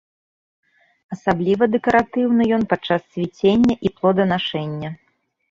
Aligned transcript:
Асабліва 1.15 1.63
дэкаратыўны 1.75 2.43
ён 2.57 2.63
падчас 2.73 3.01
цвіцення 3.13 3.79
і 3.91 3.95
плоданашэння. 4.01 4.89